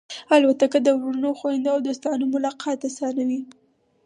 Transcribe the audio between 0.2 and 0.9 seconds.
الوتکه د